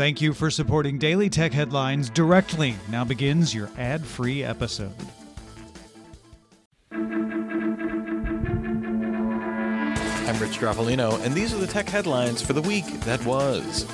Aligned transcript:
Thank 0.00 0.22
you 0.22 0.32
for 0.32 0.50
supporting 0.50 0.96
Daily 0.96 1.28
Tech 1.28 1.52
Headlines 1.52 2.08
directly. 2.08 2.74
Now 2.88 3.04
begins 3.04 3.54
your 3.54 3.68
ad 3.76 4.02
free 4.02 4.42
episode. 4.42 4.94
I'm 6.90 7.18
Rich 10.38 10.52
Stroffolino, 10.52 11.22
and 11.22 11.34
these 11.34 11.52
are 11.52 11.58
the 11.58 11.66
tech 11.66 11.86
headlines 11.86 12.40
for 12.40 12.54
the 12.54 12.62
week 12.62 12.86
that 13.00 13.22
was. 13.26 13.84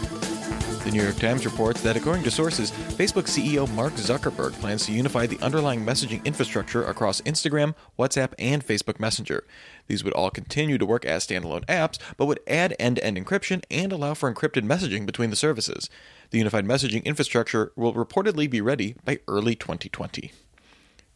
The 0.87 0.93
New 0.93 1.03
York 1.03 1.17
Times 1.17 1.45
reports 1.45 1.81
that, 1.81 1.97
according 1.97 2.23
to 2.23 2.31
sources, 2.31 2.71
Facebook 2.71 3.25
CEO 3.25 3.69
Mark 3.75 3.95
Zuckerberg 3.95 4.53
plans 4.61 4.87
to 4.87 4.93
unify 4.93 5.27
the 5.27 5.41
underlying 5.41 5.85
messaging 5.85 6.25
infrastructure 6.25 6.85
across 6.85 7.21
Instagram, 7.23 7.75
WhatsApp, 7.99 8.35
and 8.39 8.65
Facebook 8.65 9.01
Messenger. 9.01 9.45
These 9.89 10.05
would 10.05 10.13
all 10.13 10.31
continue 10.31 10.79
to 10.79 10.87
work 10.87 11.05
as 11.05 11.27
standalone 11.27 11.67
apps, 11.67 11.99
but 12.17 12.27
would 12.27 12.39
add 12.47 12.77
end 12.79 12.97
to 12.97 13.05
end 13.05 13.17
encryption 13.17 13.65
and 13.69 13.91
allow 13.91 14.15
for 14.15 14.33
encrypted 14.33 14.63
messaging 14.63 15.07
between 15.07 15.31
the 15.31 15.35
services. 15.35 15.91
The 16.31 16.39
unified 16.39 16.65
messaging 16.65 17.05
infrastructure 17.05 17.73
will 17.75 17.93
reportedly 17.93 18.49
be 18.49 18.61
ready 18.61 18.95
by 19.05 19.19
early 19.27 19.57
2020. 19.57 20.31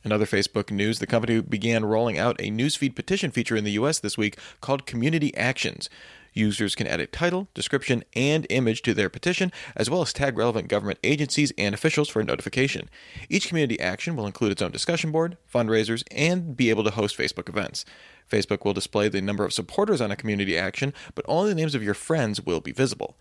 In 0.02 0.12
other 0.12 0.26
Facebook 0.26 0.70
news, 0.70 0.98
the 0.98 1.06
company 1.06 1.40
began 1.40 1.84
rolling 1.84 2.18
out 2.18 2.40
a 2.40 2.50
newsfeed 2.50 2.94
petition 2.94 3.30
feature 3.30 3.56
in 3.56 3.64
the 3.64 3.72
US 3.72 3.98
this 3.98 4.16
week 4.16 4.38
called 4.60 4.86
Community 4.86 5.36
Actions. 5.36 5.90
Users 6.32 6.74
can 6.74 6.86
a 6.86 7.06
title, 7.06 7.48
description, 7.54 8.04
and 8.14 8.46
image 8.50 8.82
to 8.82 8.94
their 8.94 9.08
petition, 9.08 9.50
as 9.74 9.90
well 9.90 10.00
as 10.00 10.12
tag 10.12 10.38
relevant 10.38 10.68
government 10.68 11.00
agencies 11.02 11.52
and 11.58 11.74
officials 11.74 12.08
for 12.08 12.22
notification. 12.22 12.88
Each 13.28 13.48
community 13.48 13.80
action 13.80 14.16
will 14.16 14.26
include 14.26 14.52
its 14.52 14.62
own 14.62 14.70
discussion 14.70 15.10
board, 15.10 15.36
fundraisers, 15.52 16.04
and 16.12 16.56
be 16.56 16.70
able 16.70 16.84
to 16.84 16.90
host 16.90 17.18
Facebook 17.18 17.48
events. 17.48 17.84
Facebook 18.30 18.64
will 18.64 18.72
display 18.72 19.08
the 19.08 19.20
number 19.20 19.44
of 19.44 19.52
supporters 19.52 20.00
on 20.00 20.10
a 20.10 20.16
community 20.16 20.56
action, 20.56 20.94
but 21.14 21.24
only 21.28 21.50
the 21.50 21.56
names 21.56 21.74
of 21.74 21.82
your 21.82 21.94
friends 21.94 22.40
will 22.40 22.60
be 22.60 22.72
visible. 22.72 23.16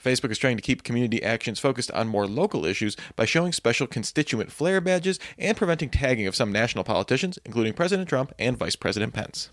Facebook 0.00 0.30
is 0.30 0.38
trying 0.38 0.56
to 0.56 0.62
keep 0.62 0.82
community 0.82 1.22
actions 1.22 1.58
focused 1.58 1.90
on 1.92 2.08
more 2.08 2.26
local 2.26 2.64
issues 2.64 2.96
by 3.16 3.24
showing 3.24 3.52
special 3.52 3.86
constituent 3.86 4.52
flair 4.52 4.80
badges 4.80 5.18
and 5.38 5.56
preventing 5.56 5.88
tagging 5.88 6.26
of 6.26 6.36
some 6.36 6.52
national 6.52 6.84
politicians, 6.84 7.38
including 7.44 7.72
President 7.72 8.08
Trump 8.08 8.32
and 8.38 8.56
Vice 8.56 8.76
President 8.76 9.14
Pence. 9.14 9.50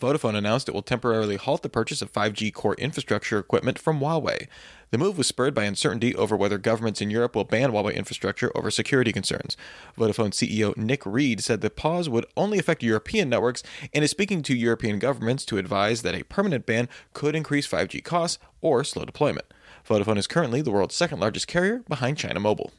Vodafone 0.00 0.36
announced 0.36 0.68
it 0.68 0.74
will 0.74 0.82
temporarily 0.82 1.36
halt 1.36 1.62
the 1.62 1.68
purchase 1.68 2.00
of 2.00 2.12
5G 2.12 2.54
core 2.54 2.74
infrastructure 2.76 3.38
equipment 3.38 3.78
from 3.80 3.98
Huawei. 3.98 4.46
The 4.90 4.98
move 4.98 5.18
was 5.18 5.26
spurred 5.26 5.54
by 5.54 5.64
uncertainty 5.64 6.14
over 6.14 6.36
whether 6.36 6.56
governments 6.56 7.02
in 7.02 7.10
Europe 7.10 7.34
will 7.34 7.44
ban 7.44 7.72
Huawei 7.72 7.94
infrastructure 7.94 8.52
over 8.56 8.70
security 8.70 9.12
concerns. 9.12 9.56
Vodafone 9.98 10.30
CEO 10.30 10.76
Nick 10.76 11.04
Read 11.04 11.42
said 11.42 11.60
the 11.60 11.68
pause 11.68 12.08
would 12.08 12.26
only 12.36 12.58
affect 12.58 12.82
European 12.82 13.28
networks 13.28 13.64
and 13.92 14.04
is 14.04 14.10
speaking 14.10 14.40
to 14.42 14.54
European 14.54 15.00
governments 15.00 15.44
to 15.46 15.58
advise 15.58 16.02
that 16.02 16.14
a 16.14 16.24
permanent 16.24 16.64
ban 16.64 16.88
could 17.12 17.34
increase 17.34 17.66
5G 17.66 18.02
costs 18.04 18.38
or 18.60 18.84
slow 18.84 19.04
deployment. 19.04 19.52
Vodafone 19.86 20.16
is 20.16 20.28
currently 20.28 20.62
the 20.62 20.70
world's 20.70 20.94
second 20.94 21.18
largest 21.18 21.48
carrier 21.48 21.82
behind 21.88 22.16
China 22.16 22.38
Mobile. 22.38 22.72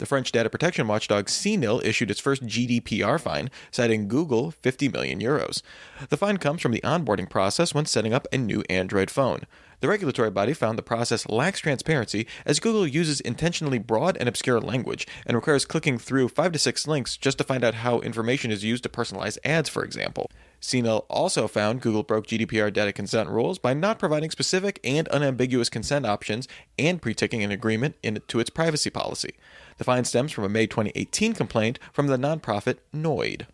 The 0.00 0.06
French 0.06 0.32
data 0.32 0.48
protection 0.48 0.88
watchdog 0.88 1.26
CNIL 1.26 1.84
issued 1.84 2.10
its 2.10 2.20
first 2.20 2.46
GDPR 2.46 3.20
fine, 3.20 3.50
citing 3.70 4.08
Google 4.08 4.50
50 4.50 4.88
million 4.88 5.20
euros. 5.20 5.60
The 6.08 6.16
fine 6.16 6.38
comes 6.38 6.62
from 6.62 6.72
the 6.72 6.80
onboarding 6.80 7.28
process 7.28 7.74
when 7.74 7.84
setting 7.84 8.14
up 8.14 8.26
a 8.32 8.38
new 8.38 8.64
Android 8.70 9.10
phone. 9.10 9.42
The 9.80 9.88
regulatory 9.88 10.30
body 10.30 10.52
found 10.52 10.76
the 10.76 10.82
process 10.82 11.26
lacks 11.28 11.60
transparency 11.60 12.26
as 12.44 12.60
Google 12.60 12.86
uses 12.86 13.20
intentionally 13.20 13.78
broad 13.78 14.16
and 14.18 14.28
obscure 14.28 14.60
language 14.60 15.06
and 15.24 15.34
requires 15.34 15.64
clicking 15.64 15.96
through 15.96 16.28
5 16.28 16.52
to 16.52 16.58
6 16.58 16.86
links 16.86 17.16
just 17.16 17.38
to 17.38 17.44
find 17.44 17.64
out 17.64 17.76
how 17.76 18.00
information 18.00 18.50
is 18.50 18.62
used 18.62 18.82
to 18.82 18.90
personalize 18.90 19.38
ads, 19.42 19.70
for 19.70 19.82
example. 19.82 20.30
CNIL 20.60 21.06
also 21.08 21.48
found 21.48 21.80
Google 21.80 22.02
broke 22.02 22.26
GDPR 22.26 22.70
data 22.70 22.92
consent 22.92 23.30
rules 23.30 23.58
by 23.58 23.72
not 23.72 23.98
providing 23.98 24.30
specific 24.30 24.78
and 24.84 25.08
unambiguous 25.08 25.70
consent 25.70 26.04
options 26.04 26.46
and 26.78 27.00
pre 27.00 27.14
ticking 27.14 27.42
an 27.42 27.50
agreement 27.50 27.96
into 28.02 28.38
its 28.38 28.50
privacy 28.50 28.90
policy. 28.90 29.34
The 29.78 29.84
fine 29.84 30.04
stems 30.04 30.32
from 30.32 30.44
a 30.44 30.50
May 30.50 30.66
2018 30.66 31.32
complaint 31.32 31.78
from 31.94 32.08
the 32.08 32.18
nonprofit 32.18 32.76
noyb. 32.94 33.46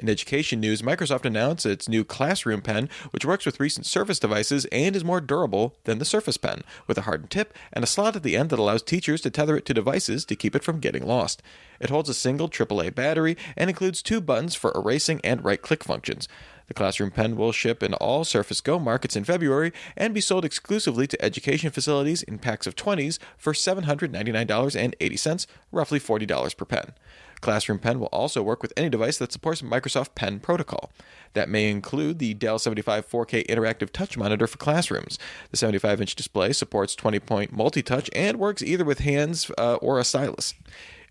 In 0.00 0.08
education 0.08 0.60
news, 0.60 0.80
Microsoft 0.80 1.26
announced 1.26 1.66
its 1.66 1.86
new 1.86 2.04
Classroom 2.04 2.62
Pen, 2.62 2.88
which 3.10 3.26
works 3.26 3.44
with 3.44 3.60
recent 3.60 3.84
Surface 3.84 4.18
devices 4.18 4.64
and 4.72 4.96
is 4.96 5.04
more 5.04 5.20
durable 5.20 5.76
than 5.84 5.98
the 5.98 6.06
Surface 6.06 6.38
Pen, 6.38 6.62
with 6.86 6.96
a 6.96 7.02
hardened 7.02 7.30
tip 7.30 7.52
and 7.70 7.84
a 7.84 7.86
slot 7.86 8.16
at 8.16 8.22
the 8.22 8.34
end 8.34 8.48
that 8.48 8.58
allows 8.58 8.82
teachers 8.82 9.20
to 9.20 9.30
tether 9.30 9.58
it 9.58 9.66
to 9.66 9.74
devices 9.74 10.24
to 10.24 10.34
keep 10.34 10.56
it 10.56 10.64
from 10.64 10.80
getting 10.80 11.06
lost. 11.06 11.42
It 11.80 11.90
holds 11.90 12.08
a 12.08 12.14
single 12.14 12.48
AAA 12.48 12.94
battery 12.94 13.36
and 13.58 13.68
includes 13.68 14.00
two 14.00 14.22
buttons 14.22 14.54
for 14.54 14.72
erasing 14.74 15.20
and 15.22 15.44
right 15.44 15.60
click 15.60 15.84
functions. 15.84 16.28
The 16.68 16.74
Classroom 16.74 17.10
Pen 17.10 17.36
will 17.36 17.52
ship 17.52 17.82
in 17.82 17.92
all 17.94 18.24
Surface 18.24 18.62
Go 18.62 18.78
markets 18.78 19.16
in 19.16 19.24
February 19.24 19.70
and 19.98 20.14
be 20.14 20.22
sold 20.22 20.46
exclusively 20.46 21.08
to 21.08 21.22
education 21.22 21.70
facilities 21.70 22.22
in 22.22 22.38
packs 22.38 22.66
of 22.66 22.74
20s 22.74 23.18
for 23.36 23.52
$799.80, 23.52 25.46
roughly 25.70 26.00
$40 26.00 26.56
per 26.56 26.64
pen. 26.64 26.94
Classroom 27.40 27.78
Pen 27.78 28.00
will 28.00 28.08
also 28.08 28.42
work 28.42 28.62
with 28.62 28.72
any 28.76 28.88
device 28.88 29.18
that 29.18 29.32
supports 29.32 29.62
Microsoft 29.62 30.14
Pen 30.14 30.40
Protocol. 30.40 30.90
That 31.34 31.48
may 31.48 31.70
include 31.70 32.18
the 32.18 32.34
Dell 32.34 32.58
75 32.58 33.08
4K 33.08 33.46
interactive 33.46 33.90
touch 33.90 34.16
monitor 34.16 34.46
for 34.46 34.58
classrooms. 34.58 35.18
The 35.50 35.56
75 35.56 36.00
inch 36.00 36.14
display 36.14 36.52
supports 36.52 36.94
20 36.94 37.20
point 37.20 37.52
multi 37.52 37.82
touch 37.82 38.10
and 38.14 38.38
works 38.38 38.62
either 38.62 38.84
with 38.84 39.00
hands 39.00 39.50
uh, 39.58 39.74
or 39.76 39.98
a 39.98 40.04
stylus. 40.04 40.54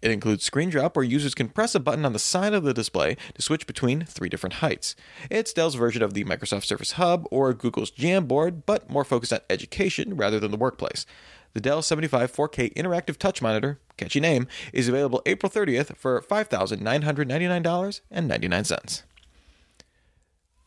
It 0.01 0.11
includes 0.11 0.45
Screen 0.45 0.69
Drop, 0.69 0.95
where 0.95 1.03
users 1.03 1.35
can 1.35 1.49
press 1.49 1.75
a 1.75 1.79
button 1.79 2.05
on 2.05 2.13
the 2.13 2.19
side 2.19 2.53
of 2.53 2.63
the 2.63 2.73
display 2.73 3.17
to 3.33 3.41
switch 3.41 3.67
between 3.67 4.05
three 4.05 4.29
different 4.29 4.55
heights. 4.55 4.95
It's 5.29 5.51
Dell's 5.51 5.75
version 5.75 6.01
of 6.01 6.13
the 6.13 6.23
Microsoft 6.23 6.65
Surface 6.65 6.93
Hub 6.93 7.27
or 7.31 7.53
Google's 7.53 7.91
Jamboard, 7.91 8.63
but 8.65 8.89
more 8.89 9.03
focused 9.03 9.33
on 9.33 9.41
education 9.49 10.15
rather 10.15 10.39
than 10.39 10.51
the 10.51 10.57
workplace. 10.57 11.05
The 11.53 11.61
Dell 11.61 11.81
75 11.81 12.31
4K 12.31 12.75
Interactive 12.75 13.17
Touch 13.17 13.41
Monitor, 13.41 13.79
catchy 13.97 14.19
name, 14.19 14.47
is 14.71 14.87
available 14.87 15.23
April 15.25 15.51
30th 15.51 15.97
for 15.97 16.21
$5,999.99. 16.21 19.01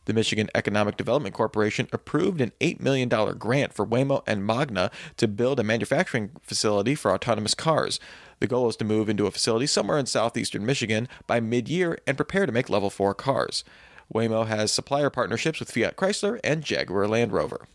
The 0.05 0.13
Michigan 0.13 0.49
Economic 0.53 0.97
Development 0.97 1.33
Corporation 1.33 1.87
approved 1.93 2.41
an 2.41 2.51
$8 2.59 2.81
million 2.81 3.07
grant 3.07 3.73
for 3.73 3.87
Waymo 3.87 4.21
and 4.27 4.45
Magna 4.45 4.91
to 5.15 5.29
build 5.29 5.61
a 5.61 5.63
manufacturing 5.63 6.31
facility 6.41 6.95
for 6.95 7.13
autonomous 7.13 7.55
cars. 7.55 8.01
The 8.39 8.47
goal 8.47 8.67
is 8.67 8.75
to 8.77 8.83
move 8.83 9.07
into 9.07 9.27
a 9.27 9.31
facility 9.31 9.67
somewhere 9.67 9.97
in 9.97 10.05
southeastern 10.05 10.65
Michigan 10.65 11.07
by 11.25 11.39
mid 11.39 11.69
year 11.69 11.97
and 12.05 12.17
prepare 12.17 12.45
to 12.45 12.51
make 12.51 12.69
level 12.69 12.89
4 12.89 13.15
cars. 13.15 13.63
Waymo 14.13 14.45
has 14.45 14.73
supplier 14.73 15.09
partnerships 15.09 15.61
with 15.61 15.71
Fiat 15.71 15.95
Chrysler 15.95 16.41
and 16.43 16.61
Jaguar 16.61 17.07
Land 17.07 17.31
Rover. 17.31 17.65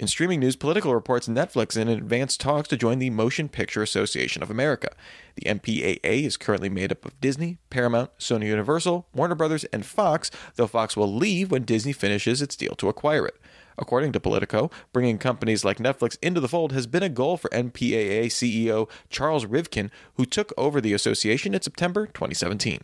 In 0.00 0.06
streaming 0.06 0.40
news, 0.40 0.56
Politico 0.56 0.92
reports 0.92 1.28
Netflix 1.28 1.76
in 1.76 1.86
advanced 1.86 2.40
talks 2.40 2.68
to 2.68 2.76
join 2.78 3.00
the 3.00 3.10
Motion 3.10 3.50
Picture 3.50 3.82
Association 3.82 4.42
of 4.42 4.50
America. 4.50 4.88
The 5.34 5.42
MPAA 5.42 6.24
is 6.24 6.38
currently 6.38 6.70
made 6.70 6.90
up 6.90 7.04
of 7.04 7.20
Disney, 7.20 7.58
Paramount, 7.68 8.10
Sony 8.18 8.46
Universal, 8.46 9.06
Warner 9.14 9.34
Brothers, 9.34 9.64
and 9.64 9.84
Fox, 9.84 10.30
though 10.54 10.66
Fox 10.66 10.96
will 10.96 11.14
leave 11.14 11.50
when 11.50 11.64
Disney 11.64 11.92
finishes 11.92 12.40
its 12.40 12.56
deal 12.56 12.74
to 12.76 12.88
acquire 12.88 13.26
it. 13.26 13.38
According 13.76 14.12
to 14.12 14.20
Politico, 14.20 14.70
bringing 14.90 15.18
companies 15.18 15.66
like 15.66 15.76
Netflix 15.76 16.16
into 16.22 16.40
the 16.40 16.48
fold 16.48 16.72
has 16.72 16.86
been 16.86 17.02
a 17.02 17.10
goal 17.10 17.36
for 17.36 17.50
MPAA 17.50 18.28
CEO 18.28 18.88
Charles 19.10 19.44
Rivkin, 19.44 19.90
who 20.14 20.24
took 20.24 20.54
over 20.56 20.80
the 20.80 20.94
association 20.94 21.52
in 21.52 21.60
September 21.60 22.06
2017. 22.06 22.80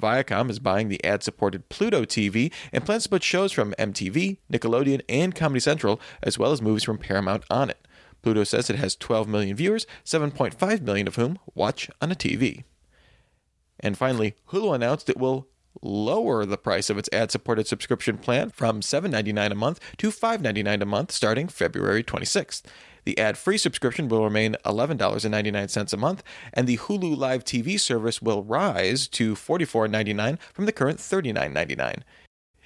Viacom 0.00 0.50
is 0.50 0.58
buying 0.58 0.88
the 0.88 1.02
ad 1.04 1.22
supported 1.22 1.68
Pluto 1.68 2.04
TV 2.04 2.52
and 2.72 2.84
plans 2.84 3.04
to 3.04 3.08
put 3.08 3.22
shows 3.22 3.52
from 3.52 3.74
MTV, 3.78 4.38
Nickelodeon, 4.52 5.02
and 5.08 5.34
Comedy 5.34 5.60
Central, 5.60 6.00
as 6.22 6.38
well 6.38 6.52
as 6.52 6.62
movies 6.62 6.84
from 6.84 6.98
Paramount 6.98 7.44
on 7.50 7.70
it. 7.70 7.86
Pluto 8.22 8.44
says 8.44 8.68
it 8.68 8.76
has 8.76 8.96
12 8.96 9.28
million 9.28 9.56
viewers, 9.56 9.86
7.5 10.04 10.82
million 10.82 11.06
of 11.06 11.16
whom 11.16 11.38
watch 11.54 11.88
on 12.00 12.10
a 12.10 12.16
TV. 12.16 12.64
And 13.80 13.96
finally, 13.96 14.34
Hulu 14.48 14.74
announced 14.74 15.08
it 15.08 15.18
will 15.18 15.48
lower 15.82 16.44
the 16.44 16.58
price 16.58 16.90
of 16.90 16.98
its 16.98 17.08
ad 17.12 17.30
supported 17.30 17.66
subscription 17.66 18.18
plan 18.18 18.50
from 18.50 18.80
$7.99 18.80 19.52
a 19.52 19.54
month 19.54 19.80
to 19.98 20.10
$5.99 20.10 20.82
a 20.82 20.86
month 20.86 21.12
starting 21.12 21.46
February 21.48 22.02
26th. 22.02 22.62
The 23.08 23.16
ad 23.16 23.38
free 23.38 23.56
subscription 23.56 24.10
will 24.10 24.22
remain 24.22 24.54
$11.99 24.66 25.92
a 25.94 25.96
month, 25.96 26.22
and 26.52 26.66
the 26.66 26.76
Hulu 26.76 27.16
Live 27.16 27.42
TV 27.42 27.80
service 27.80 28.20
will 28.20 28.42
rise 28.42 29.08
to 29.08 29.34
$44.99 29.34 30.38
from 30.52 30.66
the 30.66 30.72
current 30.72 30.98
$39.99. 30.98 32.02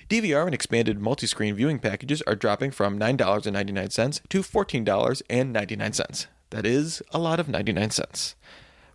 DVR 0.08 0.46
and 0.46 0.52
expanded 0.52 0.98
multi 0.98 1.28
screen 1.28 1.54
viewing 1.54 1.78
packages 1.78 2.22
are 2.22 2.34
dropping 2.34 2.72
from 2.72 2.98
$9.99 2.98 4.28
to 4.30 4.42
$14.99. 4.42 6.26
That 6.50 6.66
is 6.66 7.02
a 7.12 7.20
lot 7.20 7.38
of 7.38 7.48
99 7.48 7.90
cents. 7.90 8.34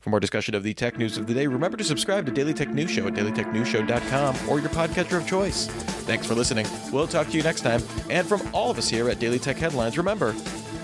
For 0.08 0.12
more 0.12 0.20
discussion 0.20 0.56
of 0.56 0.64
the 0.64 0.74
tech 0.74 0.98
news 0.98 1.18
of 1.18 1.28
the 1.28 1.34
day, 1.34 1.48
remember 1.48 1.76
to 1.76 1.84
subscribe 1.84 2.26
to 2.26 2.32
Daily 2.32 2.54
Tech 2.54 2.70
News 2.70 2.92
Show 2.92 3.08
at 3.08 3.14
dailytechnewsshow.com 3.14 4.50
or 4.50 4.60
your 4.60 4.70
podcatcher 4.70 5.18
of 5.18 5.28
choice. 5.28 5.68
Thanks 5.68 6.26
for 6.26 6.34
listening. 6.34 6.66
We'll 6.94 7.08
talk 7.08 7.28
to 7.28 7.38
you 7.38 7.44
next 7.44 7.62
time. 7.62 7.82
And 8.10 8.26
from 8.26 8.42
all 8.54 8.72
of 8.72 8.78
us 8.78 8.88
here 8.90 9.10
at 9.10 9.20
Daily 9.20 9.40
Tech 9.40 9.58
Headlines, 9.58 9.98
remember, 9.98 10.34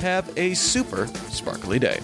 have 0.04 0.38
a 0.38 0.54
super 0.54 1.08
sparkly 1.08 1.80
day. 1.80 2.00